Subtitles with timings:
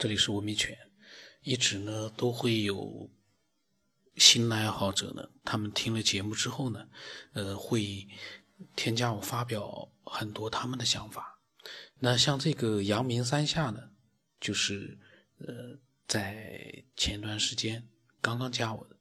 [0.00, 0.78] 这里是文明犬，
[1.42, 3.10] 一直呢都会有
[4.16, 6.88] 新的爱好者呢，他们听了节目之后呢，
[7.34, 8.08] 呃，会
[8.74, 11.38] 添加我发表很多他们的想法。
[11.98, 13.90] 那像这个阳明三下呢，
[14.40, 14.98] 就是
[15.36, 15.78] 呃，
[16.08, 17.86] 在前段时间
[18.22, 18.96] 刚刚加我的，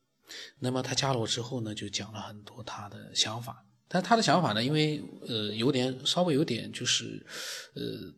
[0.60, 3.66] 那么他加了我之后呢，就讲了很多他的想法。
[3.88, 7.26] 但他的想法呢，因为呃有点稍微有点就是
[7.74, 8.14] 呃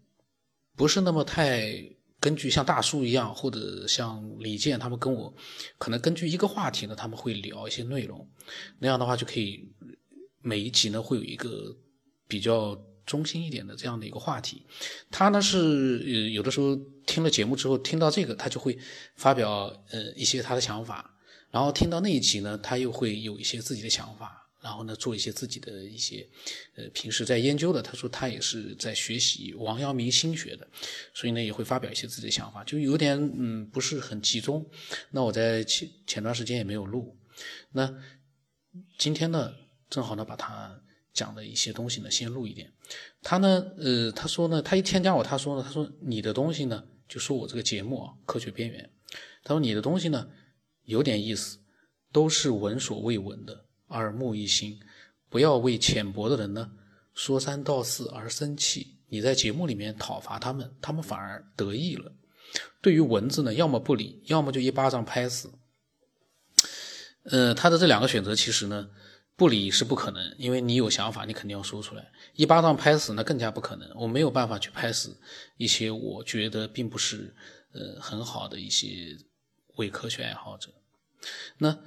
[0.76, 1.96] 不是那么太。
[2.22, 5.34] 根据像大叔一样，或者像李健他们跟我，
[5.80, 8.30] 可能根据一个话题呢，他们会聊一些内容，
[8.78, 9.68] 那样的话就可以
[10.40, 11.76] 每一集呢会有一个
[12.28, 14.64] 比较中心一点的这样的一个话题。
[15.10, 15.58] 他呢是
[16.06, 16.76] 呃有的时候
[17.08, 18.78] 听了节目之后，听到这个他就会
[19.16, 21.18] 发表呃一些他的想法，
[21.50, 24.41] 然后听到那一集呢，他又会有一些自己的想法。
[24.62, 26.30] 然后呢，做一些自己的一些，
[26.76, 27.82] 呃，平时在研究的。
[27.82, 30.68] 他说他也是在学习王阳明心学的，
[31.16, 34.64] 所以呢也会发表一些自己的想法，就有点嗯不是很集中。
[35.10, 37.18] 那我在前前段时间也没有录，
[37.72, 37.92] 那
[39.00, 39.52] 今天呢
[39.90, 40.80] 正好呢把他
[41.12, 42.72] 讲的一些东西呢先录一点。
[43.24, 48.92] 他呢呃他说呢他一添加我他说呢他说你的东西呢就说我这个节目啊科学边缘，
[49.44, 50.30] 他说你的东西呢
[50.84, 51.58] 有点意思，
[52.12, 53.66] 都是闻所未闻的。
[53.92, 54.80] 耳目一新，
[55.30, 56.72] 不要为浅薄的人呢
[57.14, 58.98] 说三道四而生气。
[59.08, 62.12] 你在节目里面讨伐他们，他们反而得意了。
[62.82, 65.52] 对于文字呢，要么不理，要么就一巴掌拍死。
[67.24, 68.90] 呃，他的这两个选择其实呢，
[69.36, 72.12] 不理是不可能，因为你有想法，你肯定要说出来。
[72.36, 75.20] 一巴掌拍死那更加不可能，我没有办法去拍死
[75.58, 77.36] 一些我觉得并不是
[77.74, 79.18] 呃很好的一些
[79.76, 80.70] 伪科学爱好者。
[81.58, 81.78] 那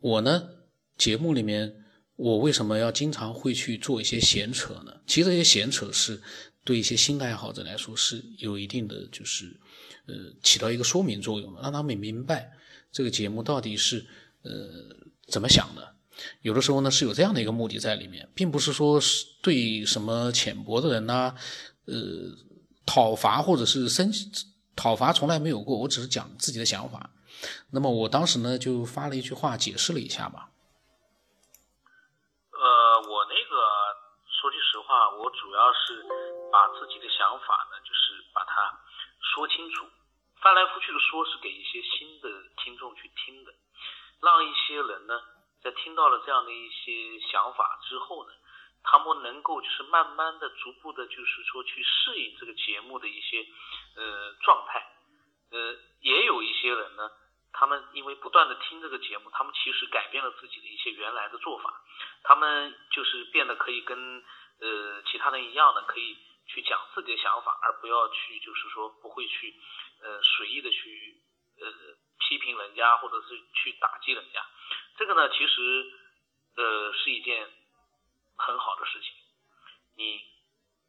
[0.00, 0.48] 我呢？
[0.96, 1.84] 节目里面，
[2.16, 4.94] 我为什么要经常会去做一些闲扯呢？
[5.06, 6.22] 其实这些闲扯是
[6.62, 9.60] 对一些新的爱好者来说是有一定的，就是
[10.06, 12.52] 呃起到一个说明作用，让他们明白
[12.92, 14.06] 这个节目到底是
[14.42, 14.50] 呃
[15.26, 15.94] 怎么想的。
[16.42, 21.34] 有的时候呢是有这样的一个目的在里面，并不是说是对什么浅薄的人呐，
[21.86, 21.94] 呃
[22.86, 24.12] 讨伐或者是生
[24.76, 27.10] 讨伐从来没有过，我只是讲自己的想法。
[27.70, 30.50] 那么我当时呢就发了一句话解释了一下吧。
[34.86, 36.04] 话我主要是
[36.52, 38.78] 把自己的想法呢，就是把它
[39.32, 39.88] 说清楚，
[40.42, 43.54] 翻来覆去的说，是给一些新的听众去听的，
[44.20, 45.18] 让一些人呢，
[45.62, 48.34] 在听到了这样的一些想法之后呢，
[48.82, 53.46] 他们能够就是慢慢的、逐步的，就是说去适应这个节目的一些
[53.96, 54.86] 呃状态，
[55.52, 57.10] 呃，也有一些人呢，
[57.54, 61.80] 他们因为不断的听这个节目，他们其实改变了自己的一些原来的做法，
[62.24, 64.22] 他们就是变得可以跟。
[64.60, 66.16] 呃，其他人一样的可以
[66.46, 69.54] 去讲自己的想法，而不要去就是说不会去
[70.00, 71.20] 呃随意的去
[71.60, 71.66] 呃
[72.20, 74.46] 批评人家或者是去打击人家。
[74.96, 75.92] 这个呢，其实
[76.56, 77.50] 呃是一件
[78.36, 79.10] 很好的事情。
[79.96, 80.22] 你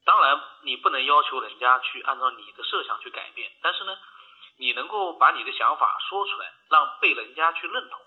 [0.06, 3.98] 当然你不能要求人家去按照你的设想去改变，但是呢，
[4.58, 8.00] 你能够把你的想法说出来，让被人家去认同，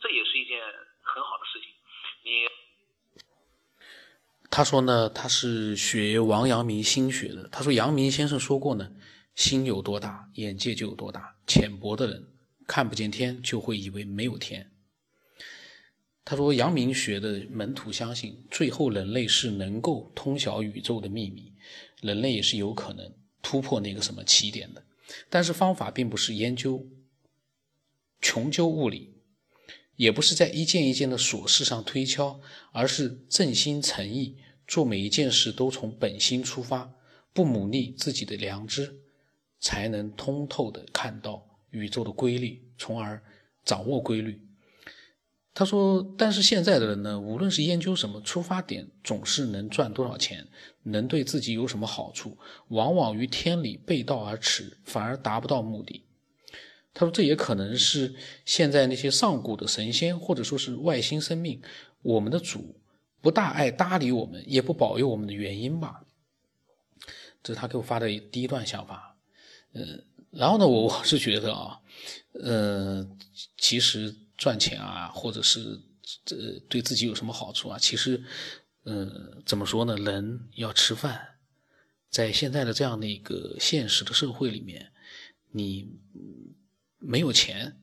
[0.00, 0.62] 这也是一件
[1.02, 1.72] 很好的事情。
[2.22, 2.48] 你。
[4.50, 7.48] 他说呢，他是学王阳明心学的。
[7.48, 8.90] 他说，阳明先生说过呢，
[9.34, 11.36] 心有多大，眼界就有多大。
[11.46, 12.26] 浅薄的人
[12.66, 14.70] 看不见天，就会以为没有天。
[16.24, 21.52] 他说，阳明学的门徒相信，最后人类是能够通晓宇宙的秘密，
[22.00, 23.12] 人类也是有可能
[23.42, 24.82] 突破那个什么起点的。
[25.28, 26.84] 但是方法并不是研究
[28.20, 29.15] 穷究物理，
[29.96, 32.40] 也不是在一件一件的琐事上推敲，
[32.72, 34.36] 而是正心诚意。
[34.68, 36.92] 做每一件事都从本心出发，
[37.32, 38.96] 不忤逆自己的良知，
[39.60, 43.22] 才能通透的看到宇宙的规律，从而
[43.64, 44.42] 掌握规律。
[45.54, 50.48] 他说：“但是现在的人呢，无论是研究什么，出发点总是能赚多少钱，
[50.82, 52.36] 能对自己有什么好处，
[52.68, 56.02] 往往与天理背道而驰，反而达不到目的。”
[56.98, 58.14] 他说：“这也可能是
[58.46, 61.60] 现在那些上古的神仙，或者说是外星生命，
[62.00, 62.80] 我们的主。”
[63.22, 66.04] 不大爱搭理我们，也不保佑我们的原因吧？
[67.42, 69.16] 这是他给我发的第一段想法。
[69.72, 71.80] 嗯，然后呢，我我是觉得啊，
[72.34, 73.04] 呃，
[73.58, 75.80] 其实赚钱啊，或者是
[76.24, 76.36] 这
[76.68, 77.76] 对自己有什么好处啊？
[77.80, 78.22] 其实，
[78.84, 79.96] 嗯，怎么说呢？
[79.96, 81.38] 人要吃饭，
[82.08, 84.92] 在现在的这样的一个现实的社会里面，
[85.50, 85.88] 你
[86.98, 87.80] 没有钱，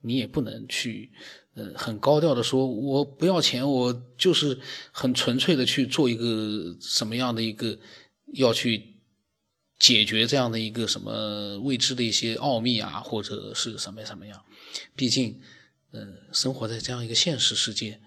[0.00, 1.12] 你也不能去。
[1.56, 4.58] 呃，很高调的说，我不要钱，我就是
[4.90, 7.78] 很纯粹的去做一个什么样的一个
[8.32, 8.96] 要去
[9.78, 14.44] 解决这样的一个什么未知的一些奥秘啊，或者是什么什么样？
[14.96, 15.40] 毕竟，
[15.92, 18.00] 呃，生活在这样一个现实世界，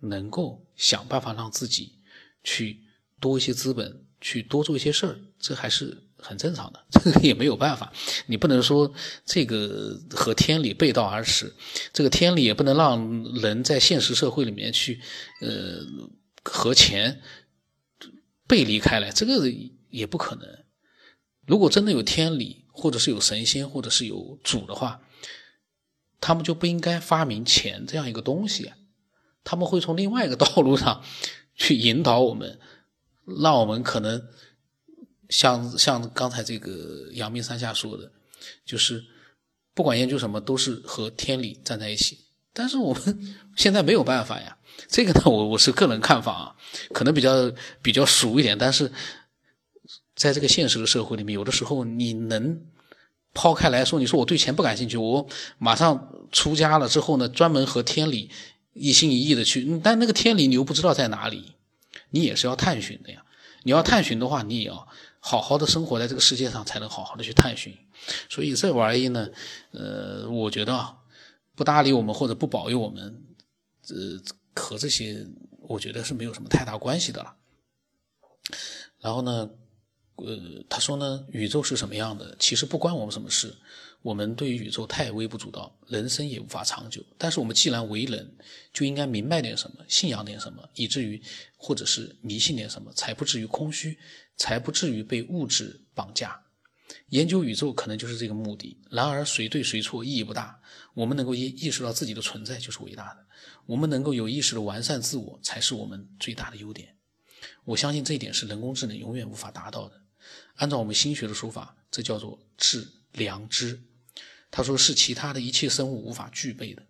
[0.00, 2.00] 能够想办法让自己
[2.44, 2.80] 去
[3.18, 6.82] 多一些资本，去多做一些事儿，这还是很正常的。
[7.02, 7.92] 这个也没有办法，
[8.26, 8.92] 你不能说
[9.26, 11.52] 这个和天理背道而驰，
[11.92, 15.00] 这个天理也不能让人在现实社会里面去，
[15.40, 15.80] 呃，
[16.44, 17.20] 和钱
[18.46, 19.52] 背离开来，这个
[19.90, 20.46] 也不可能。
[21.46, 25.02] 如果真的有天理，或者是有神仙，或者是有主的话，
[26.20, 28.70] 他们就不应该发明钱这样一个东西，
[29.42, 31.02] 他们会从另外一个道路上
[31.56, 32.60] 去引导我们，
[33.42, 34.28] 让我们可能
[35.32, 38.12] 像像刚才这个阳明山下说的，
[38.64, 39.02] 就是
[39.74, 42.20] 不管研究什么，都是和天理站在一起。
[42.52, 44.56] 但是我们 现在没有办法呀，
[44.88, 46.56] 这个呢，我我是个人看法啊，
[46.92, 47.50] 可能比较
[47.82, 48.92] 比较俗一点，但是。
[50.14, 52.60] 在这个现实的社会里面，有的时候你能
[53.32, 55.26] 抛开来说，你说我对钱不感兴趣，我
[55.58, 58.30] 马上出家了之后呢，专门和天理
[58.74, 61.54] 一心一意的去，但那个天理你又不知道在哪里，
[62.10, 63.24] 你也是要探寻的呀。
[63.62, 64.86] 你要探寻的话，你也要
[65.24, 67.72] 好好的生活在这个世界上，才能好好的去探寻。
[68.28, 69.30] 所以这玩意呢，
[69.70, 70.98] 呃，我觉得啊，
[71.54, 73.22] 不搭理我们或者不保佑我们，
[73.88, 74.20] 呃，
[74.54, 75.24] 和这些
[75.60, 77.36] 我觉得是没有什么太大关系的了。
[78.98, 79.48] 然后呢？
[80.16, 82.36] 呃，他说呢，宇宙是什么样的？
[82.38, 83.54] 其实不关我们什么事。
[84.02, 87.04] 我们对于宇宙太微不足道，人生也无法长久。
[87.16, 88.36] 但是我们既然为人，
[88.72, 91.22] 就应该明白点什么，信仰点什么，以至于
[91.56, 93.96] 或者是迷信点什么，才不至于空虚，
[94.36, 96.42] 才不至于被物质绑架。
[97.10, 98.76] 研究宇宙可能就是这个目的。
[98.90, 100.60] 然而谁对谁错意义不大。
[100.94, 103.24] 我们能够意意识到自己的存在就是伟大的。
[103.66, 106.96] 我们能够有意识的完善自我，才是我们最大的优点。
[107.64, 110.01] 我相信这一点是人工智能永远无法达到的。
[110.56, 113.82] 按照我们心学的说法，这叫做致良知。
[114.50, 116.82] 他说是其他的一切生物无法具备的。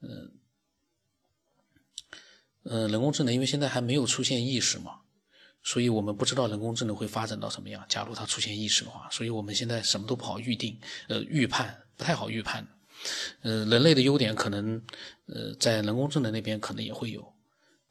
[0.00, 0.32] 嗯，
[2.62, 5.00] 呃，人工智能因为现在还没有出现意识嘛，
[5.62, 7.84] 所以我们不知道人工智能会发展到什么样。
[7.88, 12.66] 假如它出现意识的话，所以我们现在什么都不好预定，呃，预判不太好预判。
[13.42, 14.82] 呃，人类的优点可能，
[15.26, 17.34] 呃，在人工智能那边可能也会有，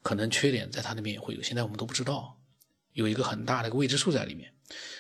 [0.02, 2.40] 可能缺点在它那边也会有，现在我们都不知道，
[2.94, 4.52] 有一个很大的一个未知数在里面。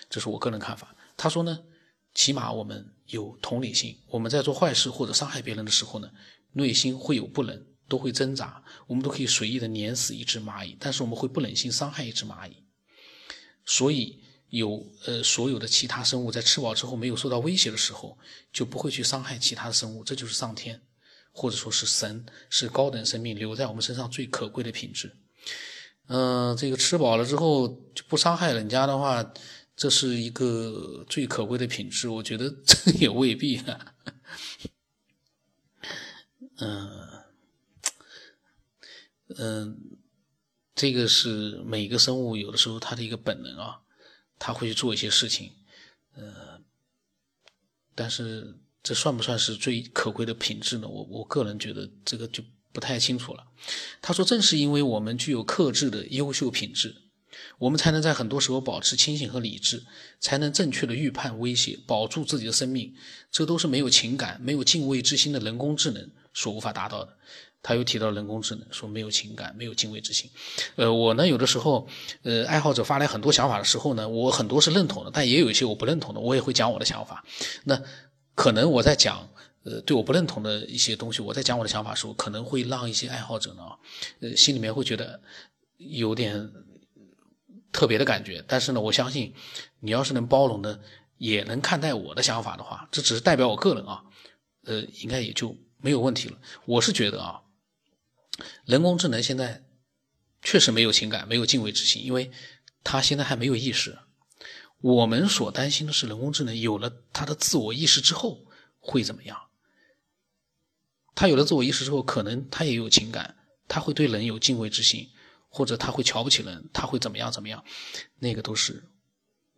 [0.09, 0.95] 这是我个人看法。
[1.15, 1.59] 他说呢，
[2.13, 3.97] 起码我们有同理心。
[4.07, 6.09] 我们在做坏事或者伤害别人的时候呢，
[6.51, 8.63] 内心会有不忍，都会挣扎。
[8.87, 12.57] 我们都可以随意的碾死一只蚂蚁，但是我们会不忍心伤害一只蚂蚁。
[13.65, 18.17] 所以有呃，所有的其他生物在吃饱之后没有受到威胁的时候，
[18.51, 20.03] 就不会去伤害其他的生物。
[20.03, 20.81] 这就是上天，
[21.31, 25.15] 或者说是神，是高等生命留在我们身上最可贵的品质。
[26.07, 29.33] 嗯，这个吃饱了之后就不伤害人家的话。
[29.75, 33.61] 这是一个最可贵的品质，我觉得这 也未必。
[36.57, 37.23] 嗯
[39.35, 39.97] 嗯，
[40.75, 43.81] 这个是每个生物有的时候它的一个本能啊，
[44.37, 45.51] 它会去做一些事情。
[46.15, 46.61] 呃，
[47.95, 50.87] 但是这算不算是最可贵的品质呢？
[50.87, 53.47] 我我个人觉得这个就不太清楚了。
[54.01, 57.01] 他说，正是因为我们具有克制的优秀品质。
[57.57, 59.83] 我们才能在很多时候保持清醒和理智，
[60.19, 62.93] 才能正确的预判威胁，保住自己的生命。
[63.31, 67.17] 这都是没有情感、没有敬畏之心的人工智能所无法达到的。
[67.65, 70.29] 他又提到人工智能，说没有情感、没有敬畏之心。
[70.75, 71.87] 呃，我呢，有的时候，
[72.23, 77.23] 呃，爱好者发来很多想法的时候呢，我很多是认同的，但也有一些我不认同的，我也会讲我的想法。
[77.63, 77.81] 那
[78.35, 79.29] 可能我在讲，
[79.63, 83.61] 呃，对我不认同的一些东西，我在讲我的想法的时候，可能会让一些爱好者呢，
[84.19, 85.19] 呃，心里面会觉得
[85.77, 86.51] 有点。
[87.73, 89.33] 特别的感觉，但是呢，我相信
[89.81, 90.79] 你要是能包容的，
[91.17, 94.05] 也能看待我的想法的话，这只是代表我个人啊，
[94.63, 96.37] 呃，应该也就没有问题了。
[96.65, 97.41] 我是觉得啊，
[98.65, 99.63] 人工智能现在
[100.41, 102.31] 确实没有情感，没有敬畏之心，因为
[102.83, 103.97] 它现在还没有意识。
[104.79, 108.45] 我们所担心的是，人工智能有了它的自我意识之后
[108.79, 109.37] 会怎么样？
[111.15, 113.37] 它有了自我意识之后，可能它也有情感，
[113.67, 115.09] 它会对人有敬畏之心。
[115.55, 117.63] 或者他会瞧不起人，他会怎么样怎么样，
[118.17, 118.83] 那个都是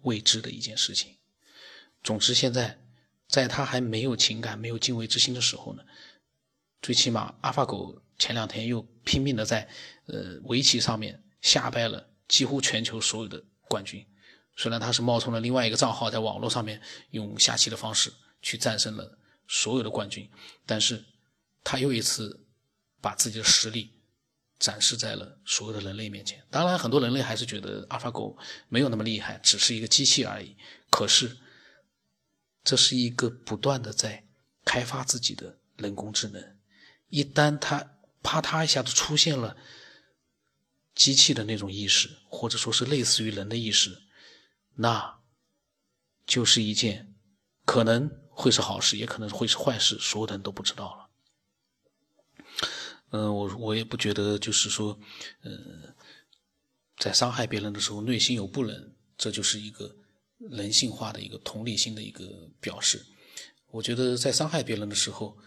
[0.01, 1.15] 未知的一件事情。
[2.03, 2.77] 总之，现在
[3.29, 5.83] 在他还没有情感、没有敬畏之心的时候呢，
[6.81, 9.69] 最起码阿法狗前两天又拼命的在
[10.07, 14.05] 呃围棋上面下败了几乎全球所有的冠军。
[14.57, 18.11] 虽然他是冒充了另外一个账号，在网络上面用下棋的方式
[18.41, 20.29] 去战胜了所有的冠军，
[20.65, 21.05] 但是
[21.63, 22.45] 他又一次
[22.99, 23.93] 把自己的实力。
[24.57, 26.43] 展示在了所有的人类面前。
[26.49, 28.37] 当然，很多人类还是觉得阿尔法狗
[28.69, 30.55] 没有那么厉害，只是一个机器而已。
[30.89, 31.37] 可是，
[32.63, 34.25] 这是一个不断的在
[34.63, 36.57] 开发自己的人工智能。
[37.09, 39.55] 一旦它啪嗒一下子出现了
[40.95, 44.01] 机器的那种意识，或者说是类似于人的意识，
[44.75, 45.19] 那
[46.25, 47.13] 就是一件
[47.65, 51.04] 可能会是好事，也可能会是坏事，所有的人都不知道了。
[53.11, 54.99] 嗯，我我也不觉得，就是说，
[55.41, 55.95] 呃，
[56.97, 59.95] 在伤害别人的时候，内心有不忍，这就是一个
[60.39, 63.05] 人性化的一个同理心的一个表示。
[63.71, 65.37] 我觉得在伤害别人的时候，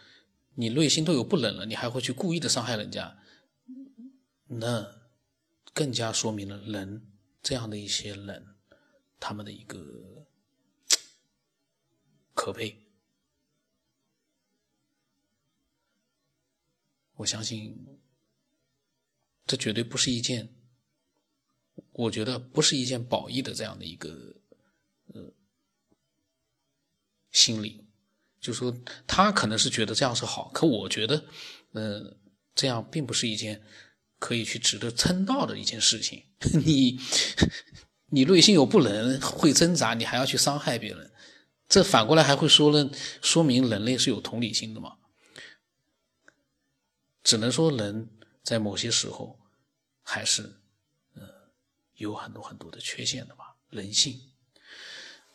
[0.54, 3.18] 你内心都有不忍了，你还会去故意的伤害人家，
[4.46, 4.94] 那
[5.74, 7.10] 更加说明了人
[7.42, 8.54] 这样的一些人，
[9.20, 10.26] 他们的一个
[12.34, 12.87] 可悲。
[17.18, 17.76] 我相信，
[19.44, 20.48] 这绝对不是一件，
[21.92, 24.36] 我觉得不是一件褒义的这样的一个
[25.12, 25.32] 呃
[27.32, 27.84] 心理，
[28.40, 28.72] 就说
[29.04, 31.24] 他可能是觉得这样是好，可我觉得，
[31.72, 32.16] 呃，
[32.54, 33.64] 这样并不是一件
[34.20, 36.22] 可以去值得称道的一件事情。
[36.64, 37.00] 你
[38.10, 41.10] 你内心有不能会挣扎，你还要去伤害别人，
[41.68, 42.88] 这反过来还会说了，
[43.20, 44.97] 说明人类是有同理心的嘛？
[47.28, 48.08] 只能说人
[48.42, 49.38] 在某些时候
[50.02, 50.42] 还是
[51.14, 51.22] 呃
[51.96, 54.18] 有很多很多的缺陷的吧，人性。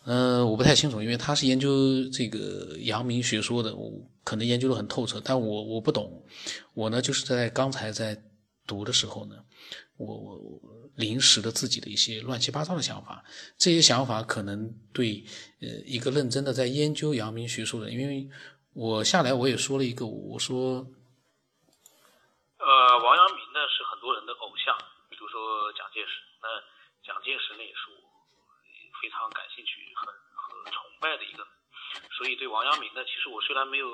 [0.05, 6.25] 嗯，我不太清楚，因为他是研究这个阳明学说的，我可能研究的很透彻，但我我不懂。
[6.73, 8.19] 我呢，就是在刚才在
[8.65, 9.35] 读的时候呢，
[9.97, 10.59] 我我
[10.95, 13.23] 临时的自己的一些乱七八糟的想法，
[13.55, 15.23] 这些想法可能对
[15.62, 18.27] 呃一个认真的在研究阳明学说的，因为
[18.73, 20.88] 我下来我也说了一个，我说。
[22.74, 24.75] 呃，王阳明呢是很多人的偶像，
[25.08, 26.24] 比如说蒋介石。
[26.42, 26.48] 那
[27.03, 28.01] 蒋介石呢也是我
[29.00, 31.48] 非常感兴趣、很很崇拜的一个。
[32.18, 33.88] 所以对王阳明呢，其实我虽然没有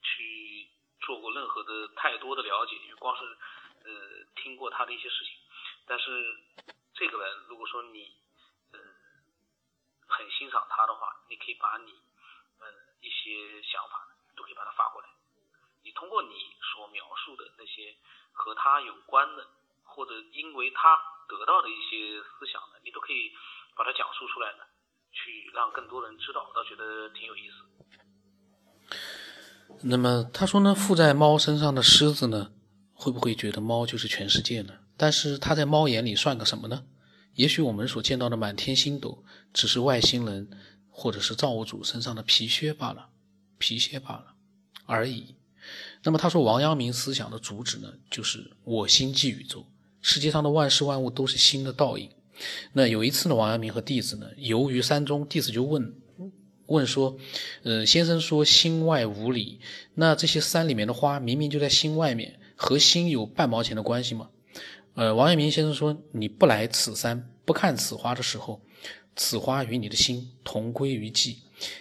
[0.00, 0.70] 去
[1.00, 3.24] 做过任何的太多的了解，因为光是
[3.84, 5.34] 呃听过他的一些事情。
[5.86, 6.38] 但是
[6.94, 8.14] 这个人，如果说你
[8.72, 8.78] 呃
[10.06, 12.00] 很欣赏他的话，你可以把你
[12.60, 12.66] 呃
[13.00, 14.06] 一些想法
[14.36, 15.08] 都可以把它发过来。
[15.82, 17.96] 你通过你所描述的那些
[18.32, 19.46] 和他有关的，
[19.82, 20.96] 或者因为他
[21.28, 23.30] 得到的一些思想呢，你都可以
[23.76, 24.64] 把它讲述出来呢，
[25.12, 27.56] 去让更多人知道，我倒觉得挺有意思。
[29.82, 32.52] 那么他说呢，附在猫身上的狮子呢，
[32.92, 34.74] 会不会觉得猫就是全世界呢？
[34.96, 36.84] 但是它在猫眼里算个什么呢？
[37.34, 40.50] 也许我们所见到的满天星斗，只是外星人
[40.90, 43.10] 或者是造物主身上的皮靴罢了，
[43.56, 44.34] 皮靴罢了
[44.84, 45.36] 而已。
[46.02, 49.66] 那么他说，王阳明思想的主旨呢，就是我心即宇宙，
[50.00, 52.10] 世界上的万事万物都是心的倒影。
[52.72, 55.94] 那有一次呢，王阳明和弟子呢游于山中，弟子就问
[56.66, 57.18] 问说
[57.64, 59.60] ：“呃，先生说心外无理，
[59.94, 64.30] 那这些山里面的花明明就在心外面，和心有半毛钱的关系吗？”
[64.94, 68.62] 呃，王阳明先生说：“你不来此山，不看此花的时候，
[69.16, 71.36] 此花与你的心同归于寂；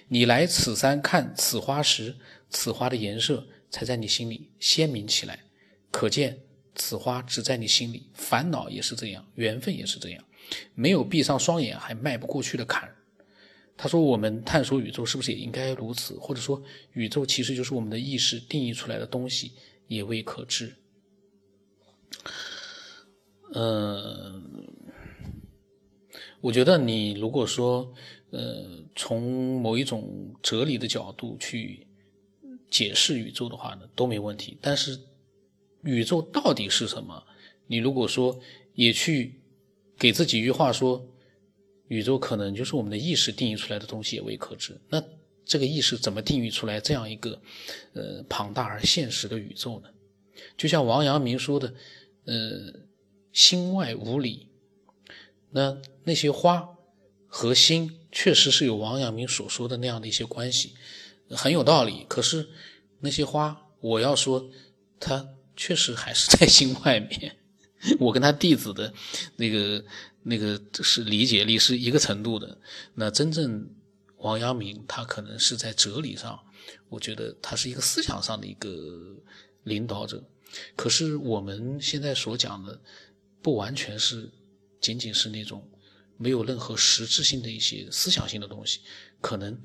[0.10, 2.16] 你来此山看此花时，
[2.50, 5.40] 此花的颜色。”才在你心里鲜明起来，
[5.92, 6.40] 可见
[6.76, 8.10] 此花只在你心里。
[8.14, 10.24] 烦恼也是这样，缘分也是这样，
[10.74, 12.90] 没有闭上双眼还迈不过去的坎。
[13.78, 16.16] 他说：“我们探索宇宙是不是也应该如此？
[16.20, 16.62] 或者说，
[16.94, 19.54] 宇宙其实就是我们的意识定义出来的东西，
[19.88, 20.76] 也未可知。”
[23.56, 24.68] 嗯，
[26.42, 27.94] 我觉得你如果说，
[28.32, 31.88] 呃，从某一种哲理的角度去。
[32.70, 34.58] 解释宇宙的话呢，都没问题。
[34.62, 35.00] 但是，
[35.84, 37.24] 宇宙到底是什么？
[37.68, 38.40] 你如果说
[38.74, 39.42] 也去
[39.98, 41.06] 给自己一句话说，
[41.88, 44.80] 宇宙可能就是我们的意识定义出来的东西，也未可知。
[44.90, 45.04] 那
[45.46, 47.42] 这个意识怎么定义出来这样一个
[47.94, 49.90] 呃庞大而现实的宇宙呢？
[50.56, 51.74] 就像王阳明说的，
[52.26, 52.74] 呃，
[53.34, 54.48] 心外无理。
[55.52, 56.70] 那那些花
[57.26, 60.74] 和心确实是有王阳明所说的那样的一些关系。
[61.32, 62.50] 很有道理，可是
[63.02, 64.50] 那些花，我要说，
[65.00, 67.38] 它确实还是在心外面。
[68.00, 68.94] 我跟他弟子的
[69.38, 69.86] 那个
[70.24, 72.58] 那个是理解力是一个程度的。
[72.96, 73.70] 那真正
[74.18, 76.40] 王阳明，他可能是在哲理上，
[76.90, 79.16] 我觉得他是一个思想上的一个
[79.64, 80.24] 领导者。
[80.76, 82.82] 可是我们现在所讲的，
[83.42, 84.30] 不完全是
[84.82, 85.66] 仅仅是那种
[86.18, 88.80] 没有任何实质性的一些思想性的东西，
[89.22, 89.62] 可能。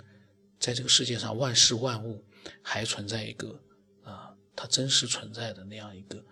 [0.64, 2.24] 在这个世界上，万事万物
[2.62, 3.62] 还存在一个
[4.02, 6.24] 啊，它真实存在的那样一个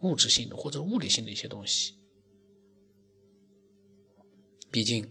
[0.00, 1.98] 物质性的或者物理性的一些东西。
[4.70, 5.06] 毕竟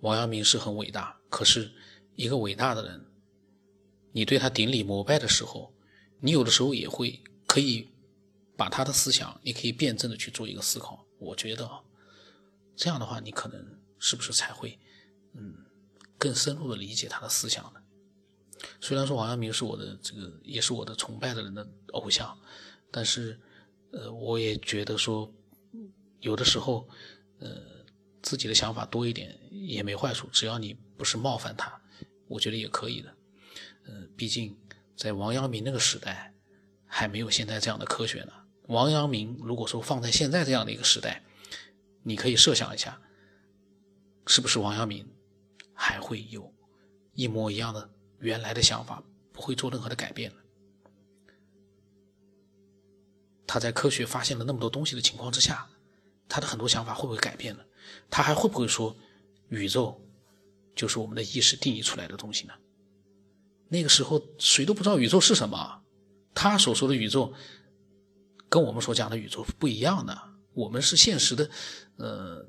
[0.00, 1.70] 王阳明是很伟大，可是
[2.16, 3.06] 一个伟大的人，
[4.10, 5.72] 你对他顶礼膜拜的时候，
[6.18, 7.88] 你有的时候也会可以
[8.56, 11.06] 把他的思想，你可以辩证的去做一个思考。
[11.20, 11.80] 我觉得啊，
[12.74, 14.76] 这样的话，你可能是不是才会
[15.34, 15.54] 嗯
[16.18, 17.81] 更深入的理解他的思想呢？
[18.80, 22.36] 虽然说王阳明是我的这个也是我的崇拜的人的偶像，
[22.90, 23.38] 但是
[23.92, 25.32] 呃，我也觉得说
[26.20, 26.88] 有的时候
[27.38, 27.72] 呃。
[28.24, 31.82] 自己的想法多一点也没坏处，只要你不是冒犯他，
[32.28, 33.12] 我觉得也可以的。
[33.84, 34.56] 呃，毕竟
[34.96, 36.32] 在王阳明那个时代，
[36.86, 38.32] 还没有现在这样的科学呢。
[38.68, 41.24] 王阳明如果说放在现在这样的一个时代，
[42.04, 43.02] 你可以设想一下，
[44.28, 45.04] 是不是王阳明
[45.74, 46.54] 还会有
[47.14, 47.90] 一模一样的
[48.22, 49.02] 原来的想法，
[49.32, 50.38] 不会做任何的改变呢？
[53.46, 55.68] 他在科学发现了那么多东西的情况之下，
[56.28, 57.62] 他的很多想法会不会改变呢？
[58.08, 58.96] 他还会不会说，
[59.48, 60.00] 宇宙
[60.74, 62.54] 就是我们的意识定义出来的东西呢？
[63.68, 65.82] 那个时候谁都不知道宇宙是什么，
[66.32, 67.34] 他所说的宇宙
[68.48, 70.16] 跟我们所讲的宇宙不一样的。
[70.54, 71.50] 我们是现实的，
[71.96, 72.46] 呃，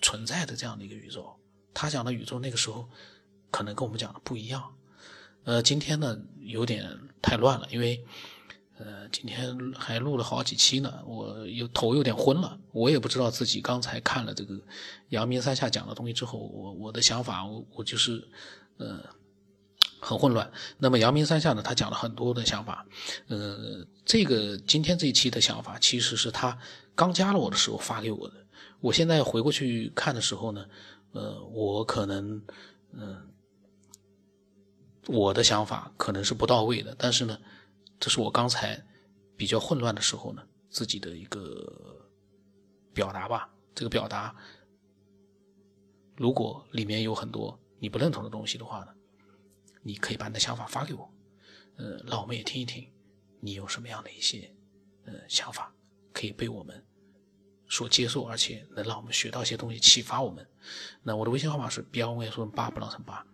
[0.00, 1.34] 存在的这样的一个宇宙。
[1.72, 2.88] 他讲的宇宙那个时候
[3.54, 4.60] 可能跟我们讲的不一样。
[5.44, 6.82] 呃，今天呢有点
[7.22, 8.04] 太乱了，因为。
[8.76, 14.60] 呃，今天还录了好几期呢，我有头有点昏了，我也不知道自己刚才看了这个
[15.10, 18.26] 阳明三下讲的东西之后，我我的想法，我我就是
[18.78, 18.98] 呃
[20.00, 20.50] 很混乱。
[20.76, 22.84] 那么阳明三下呢，他讲了很多的想法，
[23.28, 26.58] 呃，这个今天这一期的想法，其实是他
[26.96, 28.34] 刚加了我的时候发给我的。
[28.80, 30.66] 我现在回过去看的时候呢，
[31.12, 32.42] 呃，我可能
[32.92, 33.22] 嗯，
[35.08, 37.38] 我的想法可能是不到位的，但是呢。
[38.00, 38.84] 这是我刚才
[39.34, 42.04] 比较混乱的时候呢，自己的一个
[42.92, 43.48] 表达吧。
[43.74, 44.34] 这个表达，
[46.16, 48.88] 如果里面有很多你不认同的东西的话呢，
[49.80, 51.10] 你可以把你的想法发给我，
[51.76, 52.86] 呃，让我们也听一听
[53.40, 54.52] 你有什么样的一些
[55.06, 55.72] 呃想法，
[56.12, 56.84] 可以被我们
[57.68, 60.46] 所接受，而且能让我们学到一些东西，启发我们。
[61.02, 63.26] 那我的微信号码是 b 幺五幺说八不让乘八，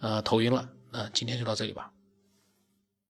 [0.00, 1.90] 呃，头晕了，那今天就到这里吧。